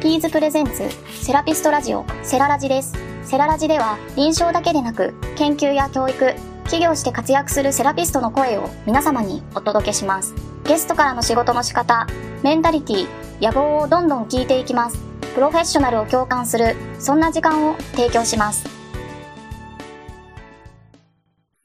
[0.00, 0.88] ピーズプレゼンツ
[1.24, 2.92] セラピストラジオセララジです。
[3.24, 10.36] セララジでは臨床だけでなく研究や教育、企業して活躍するセラピストの声を皆様にお届けします。
[10.64, 12.06] ゲストからの仕事の仕方、
[12.44, 13.06] メンタリティ、
[13.42, 14.98] 野望をどんどん聞いていきます。
[15.34, 18.68] プロフェッショナルを共感する、そんな時間を提供します。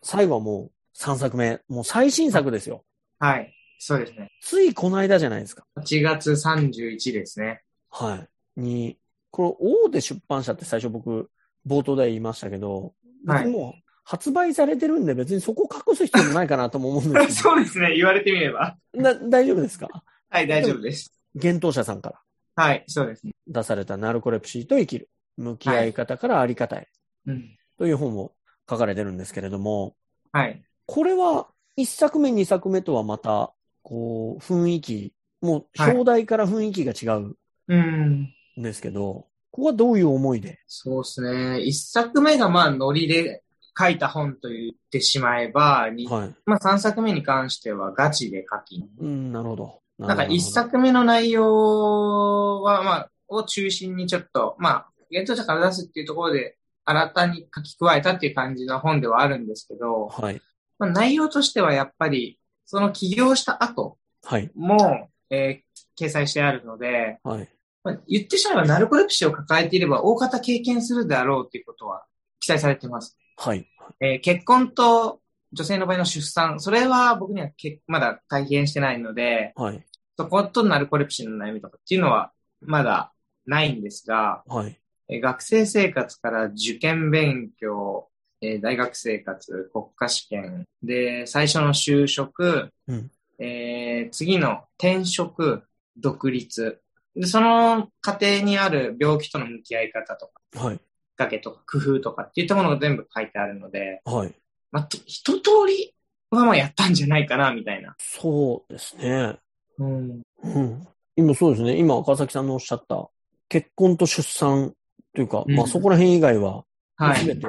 [0.01, 1.59] 最後はもう3作目。
[1.69, 2.83] もう最新作ですよ。
[3.19, 3.53] はい。
[3.77, 4.31] そうですね。
[4.41, 5.65] ついこの間じゃないですか。
[5.77, 7.61] 8月31ですね。
[7.95, 8.15] は
[8.57, 8.61] い。
[8.61, 8.97] に、
[9.29, 11.29] これ大手出版社って最初僕、
[11.65, 12.93] 冒頭で言いましたけど、
[13.25, 17.95] はいもう発売されてるんで別にそこ隠す必要もないかなとも思うんですけ そうですね。
[17.95, 18.75] 言われてみれば。
[18.93, 19.87] ど、な大丈夫ですか？
[20.29, 21.13] はい、大丈夫です。
[21.35, 23.31] 幻冬者さんからはい、そうですね。
[23.47, 25.09] 出されたナルコレプシーと生きる。
[25.37, 26.89] 向き合い方からあり方へ
[27.27, 27.57] うん。
[27.77, 28.33] という本を
[28.69, 29.95] 書かれてるんですけれども、
[30.33, 30.61] はい。
[30.85, 31.47] これは
[31.77, 33.53] 1作目、2作目とはまた、
[33.83, 38.33] こう、雰囲気、もうはい表題から雰囲気が違ううん。
[38.59, 40.59] んですけど、ここはどういう思いで？
[40.67, 41.61] そうですね。
[41.61, 43.43] 一作目がまあ、ノリで
[43.77, 46.35] 書いた本と言ってしまえば、にはい。
[46.45, 48.83] まあ、三作目に関してはガチで書き。
[48.99, 49.79] うん、なるほど。
[49.99, 60.41] なんか一作目の内容は、まあ、を中心にちょっと、まあ、現当者から出すっていうところで、新たに書き加えたっていう感じの本ではあるんですけど、はい。
[60.79, 64.51] まあ、内容としてはやっぱり、その起業した後はい。
[64.55, 65.62] も、えー
[65.99, 67.49] 掲載してあるので、はい。
[67.83, 72.05] まあ、言ってしまえばナルコレプシーを抱えていれば大方経験するであろうということは
[72.39, 73.17] 記載されています。
[73.37, 73.67] はい。
[73.99, 75.19] えー結婚と
[75.51, 79.85] 女性の場合の出産、それは僕にはけまだ体験してないので、はい。
[80.17, 83.13] そことナルコレプシーの悩みとかっていうのはまだ
[83.45, 84.79] ないんですが、はい。
[85.09, 88.07] えー学生生活から受験勉強、
[88.41, 95.63] えー大学生活、国家試験、で、最初の就職、うんえー次の転職、
[95.97, 96.81] 独立、
[97.15, 100.79] で、その過程にある病気との向き合い方とか、はい。
[101.15, 104.33] かけとか工夫とかっていったものが全部書いてあるので、はい。
[104.71, 105.93] まあ、と一通り
[106.31, 107.95] はまあやったんじゃないかな、みたいな。
[107.99, 109.37] そうですね。
[109.77, 110.21] うん。
[110.43, 110.87] うん。
[111.15, 111.77] 今そうですね。
[111.77, 113.09] 今、岡崎さんのおっしゃった、
[113.49, 114.73] 結婚と出産
[115.13, 117.39] というか、うんまあそこら辺以外は、はい。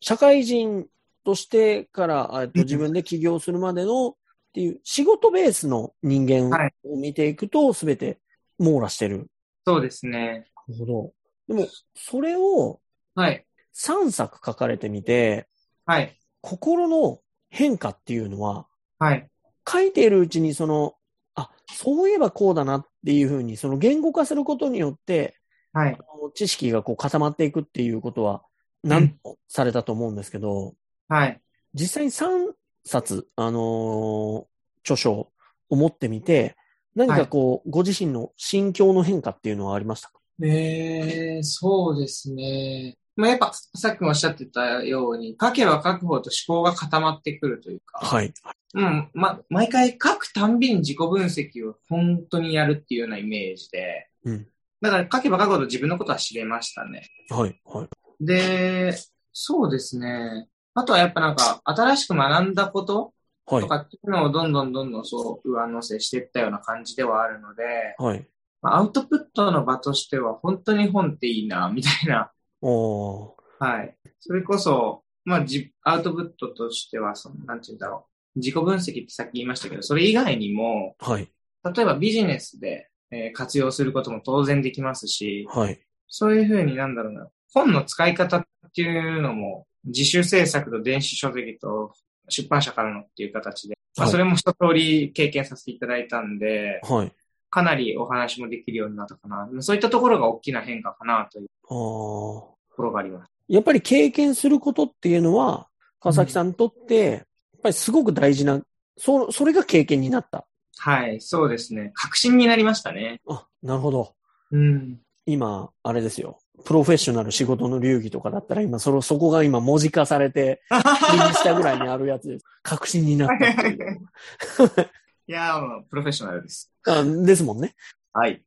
[0.00, 0.86] 社会人
[1.24, 4.16] としてから、えっとうん自分で起業するまでの
[4.52, 8.20] っていう仕事ベースの人間はいを見ていくと、すべて
[8.58, 9.30] 網羅してる。
[9.66, 10.46] そうですね。
[10.68, 11.12] なるほど。
[11.48, 12.80] でも、それを
[13.14, 13.46] はい。
[13.74, 15.48] 3作書かれてみて、
[15.86, 16.18] はい。
[16.42, 18.66] 心の変化っていうのは、
[18.98, 19.28] はい。
[19.66, 20.94] 書いているうちにその、
[21.34, 25.36] あ、そういえばこうだなっていうふうに、その言語化することによって、
[25.72, 25.94] はい。
[25.94, 28.42] あの知識がこう固まっていくっていうことは、
[28.82, 30.74] なんとされたと思うんですけど、
[31.08, 31.40] はい。
[31.74, 32.52] 実際に3
[32.84, 34.52] 冊、あのー
[34.84, 35.30] 著書
[35.70, 36.56] を持ってみて、
[36.96, 40.18] 何かこう、ご自身の心境の変化っていうのはありましたか？
[40.42, 42.96] えー、そうですね。
[43.14, 48.34] まあ、やっぱ、さっきもおっしゃってたように、書けば書くほど思考が固まってくるというか、はい。
[48.74, 54.48] うん、ま、毎回書くたんびに自己分析を本当にやるっていうようなイメージで、うん。
[54.80, 57.06] だから書けば書くほど自分のことは知れましたね。
[57.30, 57.60] はい。
[57.64, 57.88] はい。
[58.20, 58.94] で、
[59.32, 60.48] そうですね。
[60.74, 63.12] あとはやっぱなんか、新しく学んだこと
[63.46, 63.68] はいと。
[63.68, 67.64] かっていうのをどんどんどんどんそう上乗せしていったような感じではあるので、
[67.98, 68.26] はい。
[68.62, 72.30] まあアウトプットの場としては本当に本っていいな、みたいな。
[72.60, 73.42] おー。
[73.58, 73.96] はい。
[74.20, 78.38] それこそ、まあ、じ、アウトプットとしては、その、なんて言うんだろう。
[78.38, 81.28] 自己分析ってさっき言いましたけど、それ以外にも、はい。
[81.74, 85.80] 例えばビジネスで、えー活用することも当然できますし、はい。
[86.08, 88.44] そういうふうになんだろうな、本の使い方っ
[88.74, 91.92] ていうのも、自主制作と電子書籍と
[92.28, 97.12] 出版社からのっていう形で、まあ、はいそれも一通り経験させていただいたんで、はい。
[97.50, 99.46] かなりお話もできるようになったかな。
[99.60, 101.48] そういったところが大きな変化かなという。
[101.68, 103.30] ところがあります。
[103.48, 105.68] やっぱり経験することっていうのは、
[106.00, 107.20] 川崎さんにとって、やっ
[107.62, 108.62] ぱりすごく大事な、
[108.96, 110.46] そ、それが経験になった。
[110.78, 111.92] はい、そうですね。
[111.94, 113.20] 確信になりましたね。
[113.28, 114.14] あ、なるほど。
[114.50, 115.00] うん。
[115.26, 116.38] 今、あれですよ。
[116.64, 122.44] プロフェッショナル仕事の流儀とかだったら今、その、そこが今文字化されて、右下ぐらいにあるやつです。
[122.62, 124.00] 確信になったっていう。
[125.28, 126.72] いやープロフェッショナルです。
[126.86, 127.74] あですもんね。
[128.12, 128.42] はい。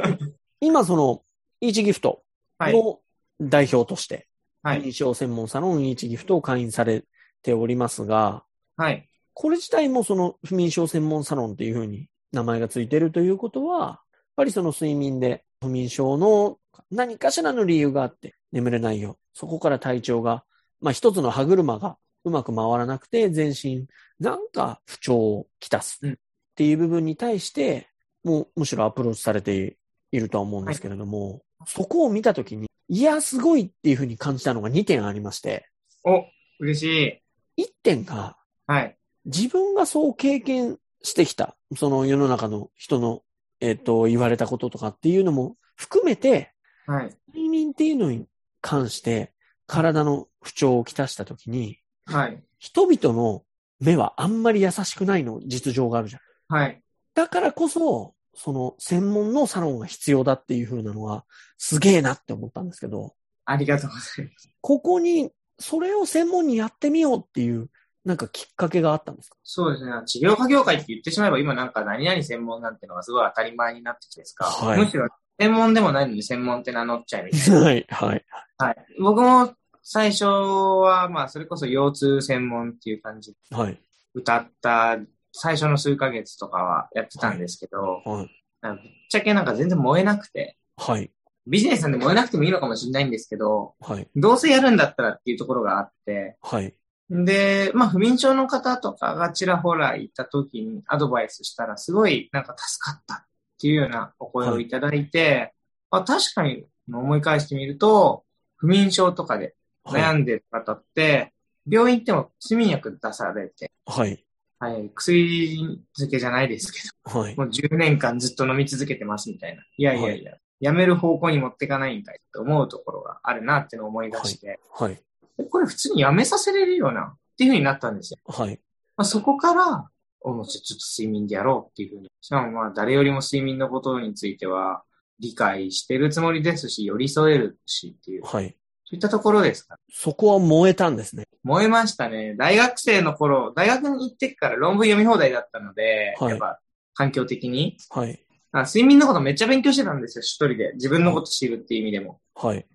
[0.60, 1.22] 今、その、
[1.60, 2.22] イーチギフト
[2.58, 2.72] はい。
[2.72, 3.00] の
[3.40, 4.28] 代表として、
[4.62, 4.82] はい。
[4.82, 7.04] 認証専門サロンイーチギフトを会員され
[7.42, 8.44] ておりますが、
[8.76, 9.08] はい。
[9.32, 13.98] これ自体もその不眠症専門サロンっていうふうに名前がついてるということは、やっ
[14.36, 16.58] ぱりその睡眠で不眠症の
[16.90, 19.18] 何かしらの理由があって眠れないよ。
[19.32, 20.44] そこから体調が、
[20.80, 23.86] まあ一つの歯車がうまく回らなくて全身
[24.18, 26.16] なんか不調をきたすうんっ
[26.56, 27.88] ていう部分に対して、
[28.22, 29.78] もうむしろアプローチされて
[30.12, 35.68] いるとは思うんですけれども、そこを見たときに、いや、すごいっていうふうに感じたのが2点ありまして、
[36.04, 36.24] お、
[36.58, 37.22] 嬉し
[37.56, 37.62] い。
[37.62, 38.36] 1点が、
[38.66, 38.96] はい。
[39.24, 43.22] 自分がそう経験してきた、その世の中の人の、
[43.60, 46.52] えっ、と、言われたこととかっていうのも含めて、
[46.86, 47.16] はい。
[47.28, 48.26] 睡眠っていうのに
[48.60, 49.32] 関して、
[49.66, 52.42] 体の不調をきたしたときに、はい。
[52.58, 53.44] 人々の
[53.80, 56.54] 目はあんまり優しくないの実情があるじゃん。
[56.54, 56.82] はい。
[57.14, 61.24] だからこそ、その専門のサロンが必要だっていう風なのは、
[61.58, 64.50] すげえなって思ったんですけど、ありがとうございます。
[64.60, 67.68] ここに、それを専門にやってみようっていう、
[68.04, 69.36] なんかきっかけがあったんですか？
[69.44, 69.92] そうですね。
[70.06, 74.46] 治療科業界って言ってしまえば今なんか何々専門なんてのがすごい当たり前になってきてですか？
[74.46, 75.06] はいむしろ
[75.40, 77.60] 専門でもないのに専門って名乗っちゃいみたいな。
[77.60, 78.24] はい、はい。
[78.58, 78.76] はい。
[79.00, 83.80] 僕も最初はまあそれこそ腰痛専門っていう感じではい、
[84.14, 84.98] 歌った
[85.32, 88.30] 最初の数ヶ月とかはやってたんですけど、はい、
[88.62, 88.76] ぶっ
[89.08, 91.10] ちゃけなんか全然燃えなくて、はい、
[91.46, 96.74] ビジネスなんで燃えなくてもいいのかもしれないんですけど、はい、どうせやるんだったらっていうところがあって、はい、
[97.08, 103.26] で、まあ、不眠症の方とかがちらほらいた時にアドバイスしたら、すごいなんか助かった
[103.60, 105.52] っていうようなお声をいただいて、
[105.90, 108.24] あ確かに思い返してみると、
[108.56, 109.54] 不眠症とかで
[109.84, 111.34] 悩はい、んでる方って、
[111.68, 114.24] 病院行っても睡眠薬出されて、はい、
[114.58, 117.36] はい、薬漬けじゃないですけはい。
[117.36, 119.62] ど、もう10年間ずっと飲み続けてますみたいな。
[119.76, 124.98] いやいやいや、やめる方向に持ってかないんかいって思うところがあるなっていうのを思い出して、はい、
[125.36, 128.18] でこれ普通にやめさせれるよなっていう風になったんですよ。
[128.26, 128.58] はい、
[128.96, 129.90] まあ、そこから、
[130.20, 132.10] おもうちょっと睡眠でやろうっていう風に。
[132.20, 134.82] しかもまあ誰よりも睡眠のことについては
[135.18, 138.46] 理解してるつもりですし、寄り添えるしっていう、そはい。
[138.46, 139.76] ういったところですか。
[139.92, 141.24] そこは燃えたんですね。
[141.44, 142.34] 燃えましたね。
[142.36, 146.60] 大学生の頃、大学に行ってから論文読み放題だったので、はいやっぱ
[146.94, 147.76] 環境的に。
[147.90, 148.22] はい、
[148.52, 150.72] あ睡眠のことめっちゃ勉強してたんですよ、一人で。
[150.74, 152.20] 自分のこと知るっていう意味でも。
[152.34, 152.66] はい。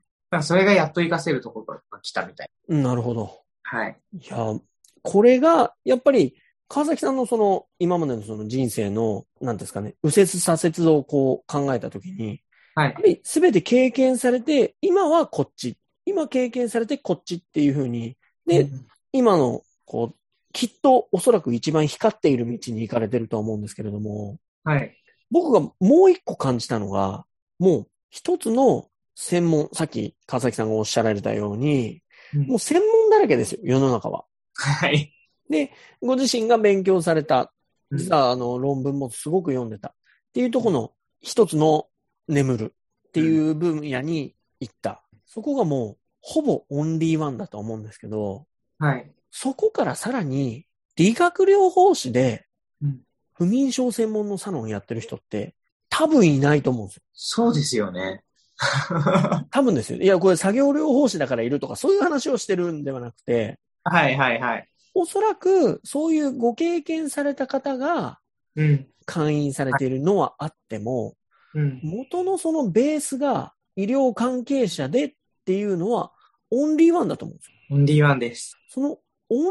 [0.42, 2.50] それがやっと活かせるところが来たみたい。
[2.68, 3.42] なるほど。
[3.63, 3.97] はい。
[4.13, 4.38] いや、
[5.03, 6.36] これが、やっぱり、
[6.67, 12.41] 川崎さんのその、今までのその人生の、なんですかね、右折左折をこう考えたときに、
[12.75, 13.01] はいやっぱ。
[13.03, 15.77] り全て経験されて、今はこっち。
[16.06, 20.15] 今経験されてこっちっていうふうに、で、うん今の、こう、
[20.51, 24.94] きっとおそらく一番光っている道に行かれてると思うんですけれども、はい。
[25.31, 25.75] 僕がも
[26.06, 27.25] う一個感じたのが、
[27.57, 32.01] もう一つの専門、さっき川崎さんがおっしゃられたように、
[32.33, 34.25] うんもう専門だらけですよ、世の中は。
[34.56, 35.14] はい。
[35.50, 35.71] で、
[36.01, 37.47] ご自身が勉強された、うん
[37.92, 39.94] 実はあの論文もすごく読んでたっ
[40.33, 41.86] ていうところの一つの
[42.27, 42.74] 眠る
[43.09, 45.03] っていう分野に行った。
[45.27, 48.47] そこがもうほぼオンリーワンだと思うんですけど、
[48.80, 49.12] はい。
[49.30, 50.65] そこからさらに
[50.95, 52.47] 理学療法士で
[52.81, 53.01] うん
[53.33, 55.53] 不眠症専門のサロンやってる人って
[55.89, 57.03] 多分いないと思うんですよ。
[57.13, 58.24] そうですよね。
[59.51, 60.00] 多分ですよ。
[60.00, 64.69] いや、これ作業療法士だからいるとかそういう話をしてるんではなくて、はいはいはい。
[64.95, 68.19] おそらくそういうご経験された方が
[68.56, 68.88] うん。
[69.06, 71.15] 会員されているのはあっても、
[71.53, 71.80] うん。
[71.83, 75.13] 元のそのベースが医療関係者でっ
[75.45, 76.12] ていうのは
[76.50, 77.56] オンリーワンだと思うんですよ。
[77.71, 78.57] オンリーワンです。
[78.69, 78.97] その
[79.30, 79.44] オン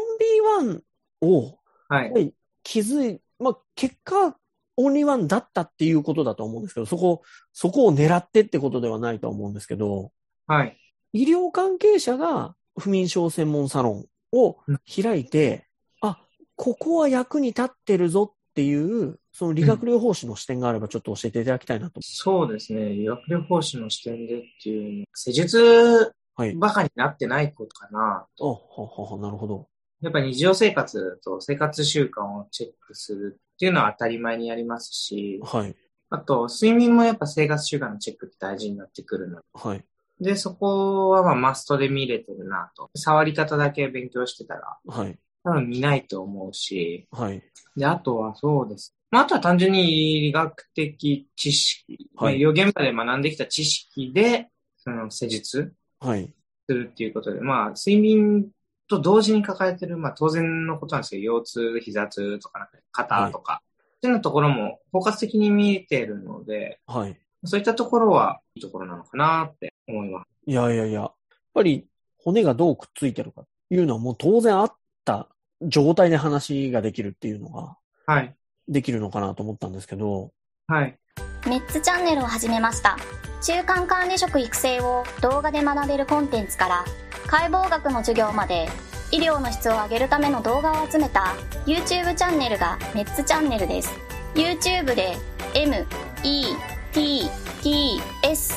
[0.58, 0.82] リーワン
[1.20, 1.58] を
[1.88, 2.34] はい。
[2.62, 4.36] 気づい、まあ、結果、
[4.76, 10.10] オンリーワンだったっていうことだと思うんですけど、そこ、そこを狙ってってことではないと思うんですけど、
[10.46, 10.76] はい。
[11.12, 14.58] 医療関係者が不眠症専門サロンを
[15.02, 15.66] 開いて、
[16.00, 16.18] あ、
[16.56, 22.00] ここは役に立ってるぞっていう、その理学療法士の視点があればちょっと教えていただきたいなと。
[22.02, 22.92] そうですね。
[22.92, 26.54] 医学療法士の視点でっていう、施術はい。
[26.54, 28.26] ばかりなってないことかな。
[28.40, 29.68] あ、ははは、なるほど。
[30.00, 35.74] やっぱ日常生活と生活習慣をチェックするっていうのは当たり前にやりますし、はい。
[36.10, 39.84] あと、睡眠もやっぱ生活習慣のチェックって大事になってくるのはい。
[40.20, 42.90] で、そこはまあマストで見れてるなと。
[42.94, 45.18] 触り方だけ勉強してたら、はい。
[45.42, 47.42] 多分見ないと思うし、はい。
[47.76, 48.94] で、あとはそうです。
[49.10, 56.32] まあ、あとは単純に医学的知識、まあはい医療現場で学んできた知識で、その施術はい。
[56.66, 58.48] するっていうことで、まあ、睡眠
[58.88, 63.62] と同時に抱えてる、まあ、当然のことなんですけど、腰痛、膝痛とか肩とか、
[63.96, 67.18] っていうところも包括的に見えているので、はい。
[67.44, 70.26] そういったところはいいところなのかなって思います。
[70.46, 71.14] いやいやいや、やっ
[71.54, 71.86] ぱり
[72.18, 74.74] 骨がどうくっついてるかっていうのはもう当然あっ
[75.04, 75.28] た
[75.62, 77.76] 状態で話ができるっていうのが
[78.06, 78.34] はい。
[78.68, 80.32] できるのかなと思ったんですけど、
[80.66, 80.98] はい。
[81.46, 82.96] メッツチャンネルを始めました
[83.42, 86.84] 中間管理職育成を動画で学べるコンテンツから
[87.26, 88.66] 解剖学の授業まで
[89.10, 91.34] 医療の質を上げるための動画を集めた
[91.66, 93.90] YouTube チャンネルがメッツチャンネルです
[94.34, 95.16] YouTube で
[95.54, 95.86] M,
[96.22, 96.46] E,
[96.92, 97.28] t,
[97.62, 98.54] t, s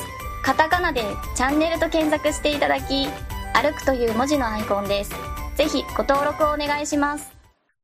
[0.48, 1.02] カタカナで
[1.36, 3.06] チャンネルと検索していただき、
[3.52, 5.10] 歩くという文字のアイコンです。
[5.58, 7.30] ぜひご登録をお願いします。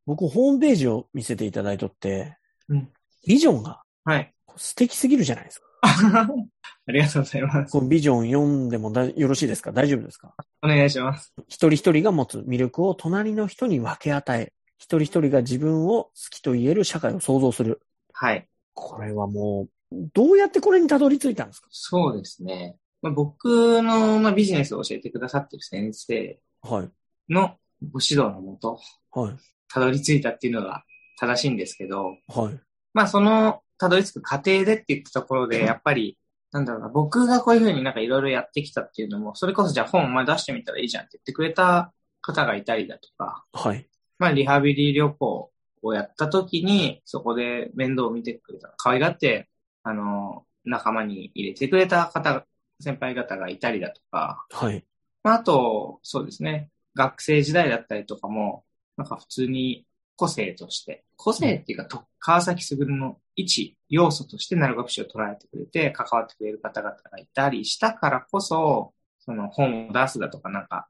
[0.06, 2.38] 僕、ホームページを見せていただいとって、
[2.70, 2.88] うん
[3.28, 4.32] ビジョンがはい。
[4.56, 5.66] 素敵すぎるじゃないですか。
[6.88, 7.70] ありがとうございます。
[7.72, 9.70] このビジョン読んでもだよろしいですか？
[9.70, 10.32] 大丈夫ですか？
[10.62, 11.34] お願いします。
[11.48, 17.82] 一人一人が持つ魅力を隣の人に分け与え、一人一人が自分を好きと言える社会を創造する。
[18.14, 18.48] はい。
[18.72, 19.70] これはもう、
[20.12, 21.68] どうやってこれにたどり着いたんですか？
[21.70, 22.76] そうですね。
[23.02, 27.32] まあ、僕の、まあ、ビジネスを教えてくださってる先生はい。
[27.32, 27.56] の
[27.92, 28.80] ご指導のもと、
[29.12, 29.34] はい。
[29.68, 30.84] たどり着いたっていうのが
[31.18, 32.60] 正しいんですけど、はい。
[32.92, 36.16] まあその、たどり着く過程でって言ったところで、やっぱり、
[36.52, 43.86] なんだろうな、僕がこういうふうになんかいろいろやってきたっていうのも、それこそじゃあ本お前出してみたらいいじゃんって言ってくれた方がいたりだとか、はい。
[44.18, 45.50] まあリハビリ旅行
[45.82, 49.48] をやった時に、そこで面倒を見てくれた、可愛がって、
[49.84, 52.44] あの、仲間に入れてくれた方、
[52.80, 54.84] 先輩方がいたりだとか、はい。
[55.22, 58.64] まああと、そうですね、学生時代だったりとかも、
[58.96, 59.86] なんか普通に
[60.16, 70.88] 個性として、個性っていうか、と川崎卓の一要素として鳴学士を捉えてくれて、関わってくれる方々がいたりしたからこそ、その本を出すだとか、なんか、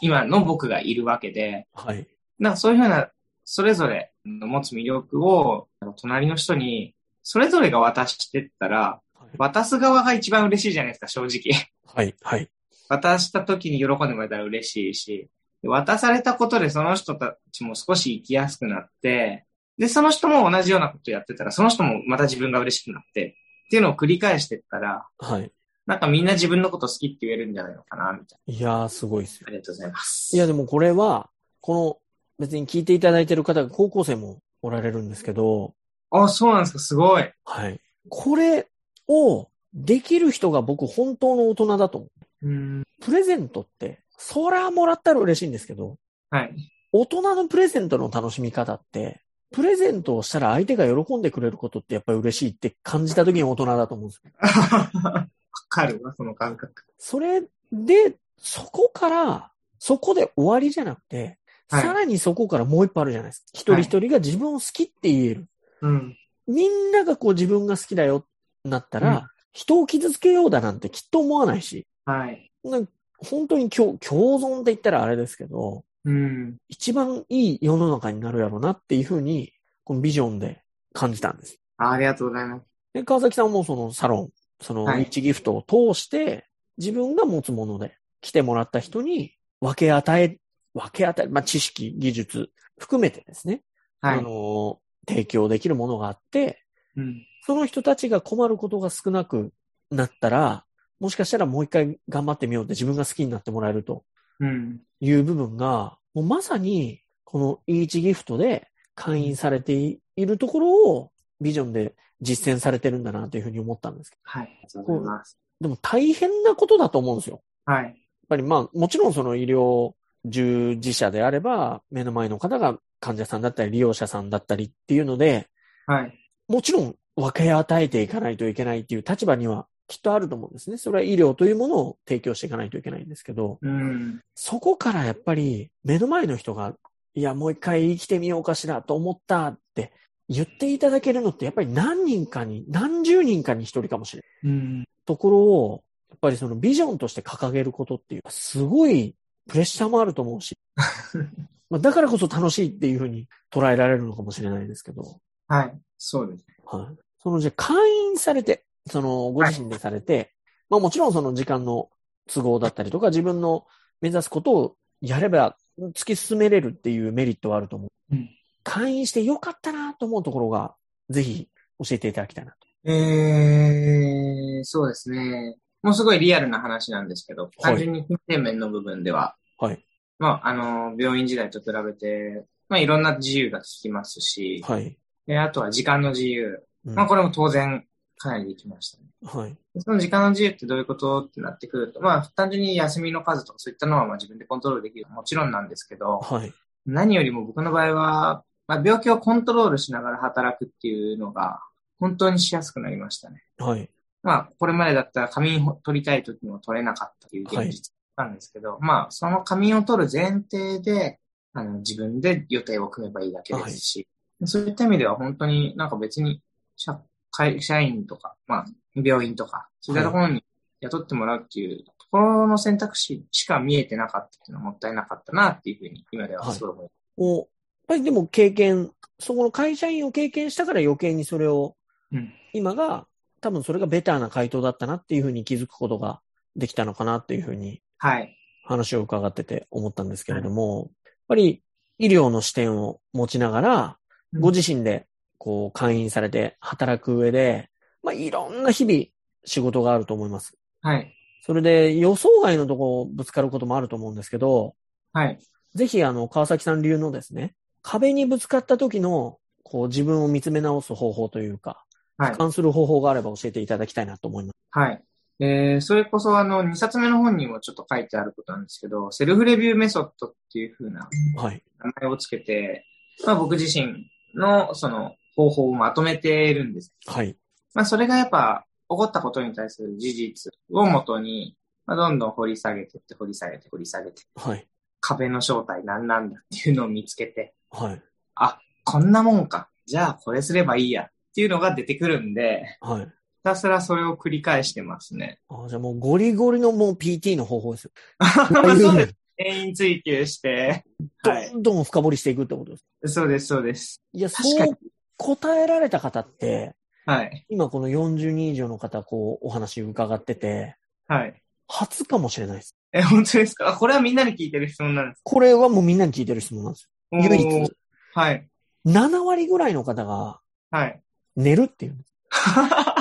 [0.00, 2.06] 今の僕がいるわけで、はい。
[2.38, 3.10] なんかそういうふうな、
[3.44, 6.95] それぞれの持つ魅力を、隣の人に、
[7.28, 9.00] それぞれが渡してったら、
[9.36, 11.68] 渡す側が一番嬉しいじゃないですか、正直。
[11.84, 12.14] はい。
[12.22, 12.48] はい。
[12.88, 15.28] 渡した時に喜んでもらえたら嬉しいし、
[15.64, 19.44] 渡されたことでその人たちも少し生きやすくなって、
[19.76, 25.50] で、その人も同じようなことやってたら、その人もまた自分が嬉しくなって、っていうのを繰り返してったら、はい。
[25.84, 29.48] なんかみんな自分のこと好きって言えるんじゃないのかな、みたいいやー、すごいですよな。
[29.48, 29.50] あ。
[29.50, 30.36] りがとうございます。
[30.36, 31.28] いや、でもこれは、
[31.60, 31.98] この、
[32.38, 35.74] 別に聞いていただいてる方が高校生もおられるんですけど、
[36.10, 37.30] あ、そうなんですか、すごい。
[37.44, 37.80] はい。
[38.08, 38.68] これ
[39.08, 42.06] をできる人が僕本当の大人だと思
[42.42, 42.48] う。
[42.48, 42.82] うん。
[43.00, 45.98] プレゼントって、そらもらったら嬉しいんですけど、
[46.30, 46.54] はい。
[46.92, 49.20] 大人のプレゼントの楽しみ方って、
[49.52, 54.32] プレゼントをしたら相手が喜んでくれることってやっぱり嬉しいって感じた時に大人だと思うんですよ。
[55.02, 55.28] わ
[55.68, 56.84] かるわ、その感覚。
[56.98, 63.46] それで、そこから、そこで終わりじゃなくて、はいさらにそこからもう一歩あるじゃないですか。
[63.54, 65.48] 一人一人が自分を好きって言える。
[65.80, 66.16] うん。
[66.46, 68.22] みんながこう自分が好きだよっ
[68.62, 72.52] てなったら、うん人を傷つけようだなんてきっと思わないし、はい。
[72.62, 76.58] 本当に共共存って言ったらあれですけど、うん。
[76.68, 81.58] 一番いい世の中になるやろうなっていうふうに、このビジョンで感じたんです。
[81.78, 82.66] あありがとうございます。
[82.92, 84.30] で、川崎さんもそのサロン、
[84.60, 90.38] そのはいリッチギフトを通して、自分が持つもので来てもらった人に分け与え、
[90.74, 93.62] 分け与え、まあ、知識、技術含めてですね、
[94.02, 94.20] はいあ。
[94.20, 96.62] の、提供できるものがあって、
[96.96, 97.22] うん。
[97.46, 99.52] その人たちが困ることが少なく
[99.90, 100.64] なったら、
[100.98, 104.04] もしかしたらもう一回頑張ってみようって自分が好きになってもらえると
[104.40, 104.80] うん。
[105.00, 111.10] いう部分が、もうまさにこのイーチギフトで会員されているところを
[111.40, 114.44] ビジョンで実践されてるんだなというふうに思ったんですけはい。
[114.44, 115.38] ありがとうございます。
[115.60, 115.68] ど。
[115.68, 117.42] でも大変なことだと思うんですよ。
[117.66, 117.84] はい。
[117.84, 117.94] やっ
[118.28, 119.94] ぱりまあもちろんその医療
[120.24, 125.48] 従事者であれば目の前の方が患者さんだったり利用者さんだったりっていうので、
[125.86, 126.18] はい。
[126.48, 130.76] もちろん分け与えていかないといけないっていう立場にはきっとあると思うんですね。
[130.76, 134.20] それは医療というものを提供していかないといけないんですけど、うん。
[134.34, 136.74] そこからやっぱり目の前の人が、
[137.14, 139.92] いや、もう一回生きてみようかしらと思ったって
[140.28, 144.52] 言っていただけるのってやっぱり何人かに、何十人かに一人かもしれない。
[144.52, 144.84] うん。
[145.06, 149.14] ところを、やっぱりそのビジョンとして掲げることっていう、すごい
[149.48, 150.56] プレッシャーもあると思うし、
[151.70, 155.78] まあだからこそ楽しいっていうふうに捉えられるのかもしれないですけど、はい。
[155.98, 156.44] そうです。
[156.64, 156.96] はい。
[157.22, 160.32] そのじゃあ会員されて、そのご自身でされて、
[160.68, 161.88] まあもちろんその時間の
[162.32, 163.66] 都合だったりとか、自分の
[164.00, 168.14] 目指すことをやれば突き進めれるっていうメリットはあると思う。
[168.14, 168.30] うん
[168.66, 170.74] 会員してよかったなと思うところが、
[171.08, 172.58] ぜひ教えていただきたいなと。
[172.90, 175.56] えー、そうですね。
[175.82, 179.85] もうすごいリアルな話なんですけど、単純に金銭面の部分では、はい。
[180.18, 184.96] まあ、あの、病院時代と比べて、まあ、いろんな自由が効きますし、はい。
[185.26, 186.62] であとは時間の自由。
[186.84, 187.84] うんまあ、これも当然、
[188.18, 189.04] かなりできましたね。
[189.24, 189.56] はい。
[189.78, 195.06] その時間の自由ってどういうことってなってくると、まあ、単純に休みの数とかそういったのはまあ自分でコントロールできる。
[195.10, 196.52] もちろんなんですけど、はい。
[196.86, 201.60] 何よりも僕の場合は、まあ、病気をコントロールしながら働くっていうのが、
[201.98, 203.42] 本当にしやすくなりましたね。
[203.58, 203.90] はい。
[204.22, 211.20] まあ、これまでだったら仮眠を取りたい時も取れなかったという現実なんですけど、まあ、その仮眠を取る前提で、
[211.52, 214.08] あの、自分で予定を組めばいいだけですし、
[214.44, 216.42] そういった意味では本当になんか別に
[216.76, 220.44] 社会社員とか、まあ、病院とか、そういったところに
[220.80, 227.20] 雇ってもらうっていうところの選択肢しか見えてなかったっていうのはもったいなかったなっていうふうに今ではすごい思います。
[227.20, 227.46] もう、やっ
[227.88, 231.76] ぱりでも経験、そこの会社員を経験したから余計にそれを、
[232.12, 232.32] うん。
[232.52, 233.06] 今が、
[233.40, 236.20] 多分それがベターな回答だったなっていうふうに気づくことが
[236.56, 238.36] できたのかなっていうふうにはい。
[238.64, 241.62] 話を伺ってて思ったんですけれども、やっぱり
[241.98, 245.06] 医療の視点を持ちながら、うんご自身で
[245.38, 247.70] こう会員されて働く上で、
[248.02, 249.04] まあいろんな日々
[249.44, 250.58] 仕事があると思います。
[250.82, 251.14] はい。
[251.42, 254.74] それで予想外のとこぶつかることもあると思うんですけど、
[255.12, 255.38] はい。
[255.74, 261.84] ぜひあの川崎さん流のですね、壁にぶつかった時のこう自分を見つめ直す方法というか、
[262.18, 264.56] はい俯瞰する方法があれば教えていただきたいなと思います。
[264.70, 265.02] はい。
[265.38, 271.62] えー、それこそあの、2冊目の本にもちょっと書いてあることなんですけど、セルフレビューメソッドっていう風なはい。
[271.78, 272.86] 名前をつけて、
[273.26, 276.94] まあ僕自身のその方法をまとめているんです。
[277.06, 277.36] はい。
[277.74, 284.66] まあそれがやっぱ起こったことに対する事実をもとに、まあどんどん掘り下げてって掘り下げて掘り下げて、はい。
[285.00, 288.02] 壁の正体何なんだっていうのを見つけて、はい。
[288.36, 289.68] あ、こんなもんか。
[289.84, 293.12] じゃあこれすればいいやっていうのが出てくるんで、はい。
[293.46, 295.38] ひたすらそれを繰り返してますね。
[295.48, 297.90] あじゃあもうゴリゴリのもう PT の方法ですよ。
[298.52, 299.14] そうです。
[299.38, 300.84] 原因追求して、
[301.22, 301.52] はい。
[301.52, 303.14] どんどん深掘りしていくってことです。
[303.14, 304.02] そうです、そうです。
[304.12, 304.78] いや、そう
[305.16, 306.74] 答えられた方って、
[307.04, 307.46] はい。
[307.48, 310.74] 今この40人以上の方、こう、お話伺ってて、
[311.06, 311.40] はい。
[311.68, 312.74] 初かもしれないです。
[312.92, 313.68] え、本当ですか？
[313.68, 317.22] あこれはみんなに聞いてる質問なんですこれはもうみんなに聞いてる質問なんですかよ。
[317.22, 317.72] 唯一。
[318.12, 318.48] はい。
[318.86, 320.40] 7割ぐらいの方が
[320.72, 321.00] はい。
[321.36, 322.16] 寝るっていうんです。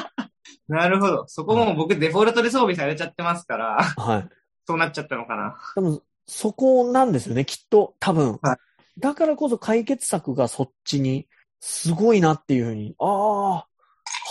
[0.68, 1.26] なるほど。
[1.28, 4.30] そこも僕デフォルトで装備されちゃってますから、はい。
[4.68, 5.58] そうなっちゃったのかな。
[5.76, 7.96] 多分、そこなんですよね、きっと。
[8.00, 8.40] 多分。
[8.42, 8.58] は
[8.98, 11.28] だからこそ解決策がそっちに、
[11.60, 13.68] すごいなっていうふうに、ああ、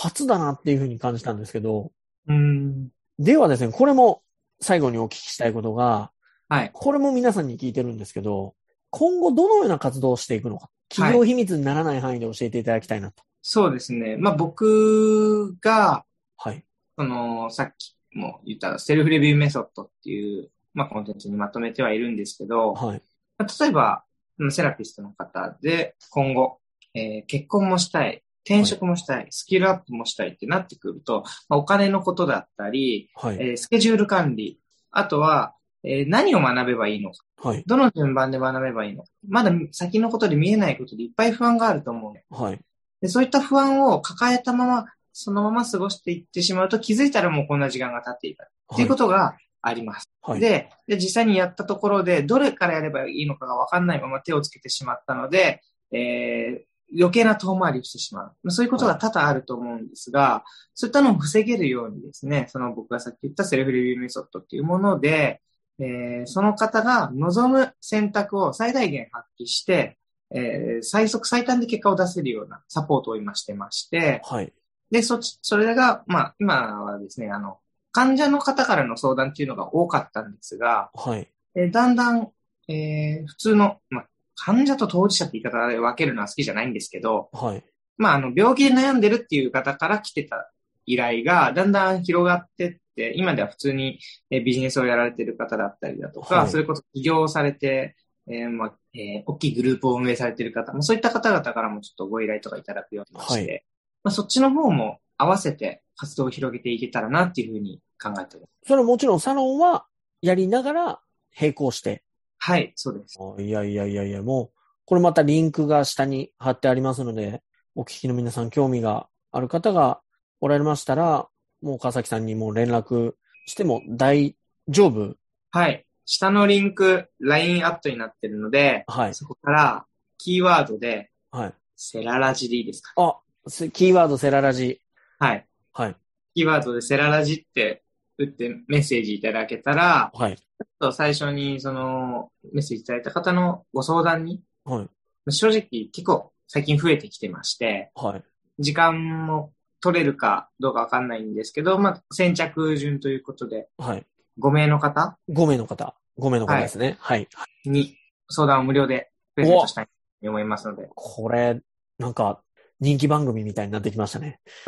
[0.01, 1.91] 初だなっていうふうに感じたんですけど、
[2.27, 2.89] うーん。
[3.19, 4.23] ではですね、これも
[4.61, 6.11] 最後にお聞きしたいことが、
[6.47, 6.71] はい。
[6.73, 8.55] これも皆さんに聞いてるんですけど、
[8.89, 13.23] 今後どのような活動をしていくのか、企業秘密にならない範囲で教えていただきたいなと。
[13.41, 14.15] そうですね。
[14.17, 16.04] まあ僕が、
[16.37, 16.63] はい。
[16.97, 23.01] その、さっきも言ったセルフレビューメソッドっていう、まあコンテンツにまとめてはいるんですけど、はい。
[23.37, 24.03] まあ例えば、
[24.37, 26.59] うんセラピストの方で今後、
[26.93, 33.37] えー結婚もしたい、転職もしたい、スキルアップもしたいってなってくると、まあ、お金のことだったり、はい。
[33.39, 34.59] えースケジュール管理、
[34.91, 37.63] あとは、えー何を学べばいいのか、はい。
[37.65, 42.35] どの順番で学べばいいのか、まだ先のことで見えないことでいっぱい不安があると思う。
[42.35, 42.59] はい。
[43.01, 44.85] でそういった不安を抱えたまま、
[45.17, 48.43] そのまま過ごしていってしまうと気づいたらもうこんな時間が経っていた。
[48.43, 50.09] っていうことがあります。
[50.21, 50.39] はい。
[50.41, 58.31] でで、実際にやったところで、どれからやればいいのかがわかんないまま手をつけてしまったので、えー余計な遠回りをしてしまう。
[58.43, 60.43] まあそういうことが多々あると思うんですが、
[60.75, 65.41] そういったのを防げるようにですね、その僕がさっき言ったセルフレビューメソッドっていうもので、
[65.79, 69.97] えーその方が望む選択を最大限発揮して、
[70.29, 74.53] えー最速最短で結果を出せるようなサポートを今してまして、はい。
[74.91, 77.59] で、そっち、それが、まあ、今はですね、あの、
[77.91, 81.27] 患者の方からの相談っていうのが多かったんですが、はい。
[81.55, 82.31] えーだんだん、
[82.67, 87.63] えー普通の、まあ、患者と当事者って言い方で分けるのは好きじゃないんですけど、はい。
[87.97, 90.51] まあ、あの、病気で悩んでるっていう方から来てた
[90.85, 97.95] 依頼が、だんだん広がってって、今では普通にえービジネスをやられてる方だったりだとか、はいそれこそ起業をされて、
[98.27, 103.63] えーまあ、えー大きいグループを運営されてる方、まあ、そういった方々からもちょっとご依頼とかいただくようにして、はい
[104.05, 108.67] まあ、そっちの方も合わせて活動を広げていけたらなっていうふうに考えております。
[108.67, 109.87] それはもちろんサロンは
[110.21, 110.99] やりながら
[111.37, 112.03] 並行して。
[112.37, 113.17] はい、そうです。
[113.19, 117.41] あいやいやいやいや、もう、これまたリンクが下に貼ってありますので、
[117.73, 120.01] お聞きの皆さん興味がある方が
[120.39, 121.27] おられましたら、
[121.63, 123.15] もう川崎さんにも連絡
[123.47, 124.35] しても大
[124.67, 125.15] 丈夫。
[125.49, 125.85] はい。
[126.05, 129.15] 下のリンク、LINE アットになってるので、はい。
[129.15, 129.85] そこから
[130.19, 131.53] キーワードで、はい。
[131.75, 132.93] セララジでいいですか？
[132.95, 133.24] あ、せ
[133.71, 134.81] キーワードセララジ。
[135.19, 135.45] はい。
[135.73, 135.95] はい。
[136.33, 137.83] キーワードでセララジって
[138.17, 140.37] 打ってメッセージいただけたら、はい。
[140.79, 144.87] と最初にそのメッセージいただいた方のご相談に、は
[145.27, 145.31] い。
[145.31, 148.23] 正直結構最近増えてきてまして、はい。
[148.59, 154.05] 時間も取れるかどうかわかんないんですけど、まあ、先着順ということで、はい。
[154.39, 155.95] 5名の方？5名の方。
[156.17, 156.97] 5名の方ですね。
[156.99, 157.27] はい。
[157.65, 157.95] に
[158.29, 159.85] 相談を無料でプレゼントしたい
[160.23, 160.89] と思いますので。
[160.95, 161.59] これ、
[161.99, 162.41] なんか、
[162.79, 164.39] 人気番組みたいになってきましたね。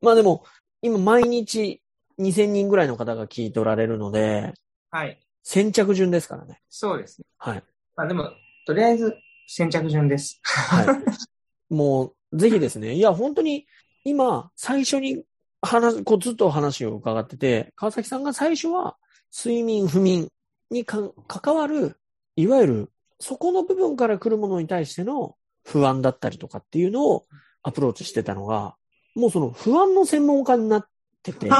[0.00, 0.44] まあでも、
[0.82, 1.80] 今毎日
[2.18, 4.54] 2000人ぐらいの方が聞いておられるので、
[4.90, 5.20] はい。
[5.42, 6.60] 先着順ですからね。
[6.68, 7.26] そうですね。
[7.38, 7.62] はい。
[7.96, 8.30] まあでも、
[8.66, 10.40] とりあえず先着順です。
[10.42, 11.74] はい。
[11.74, 12.94] もう、ぜひですね。
[12.94, 13.66] いや、本当に、
[14.04, 15.24] 今、最初に
[15.62, 18.96] 話、こうずっと話を伺ってて、川崎さんが最初は
[19.34, 20.28] 睡眠、不眠
[20.70, 21.98] にか関わる、
[22.36, 25.34] いわゆるそこの部分から来るものに対しての
[25.68, 27.26] 不安だったりとかっていうのを
[27.62, 28.74] アプローチしてたのが、
[29.14, 30.88] もうその不安の専門家になっ
[31.22, 31.50] てて、